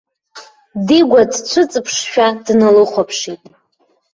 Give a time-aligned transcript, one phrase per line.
[0.85, 3.41] Дигәа дцәыҵыԥшшәа дналыхәаԥшит.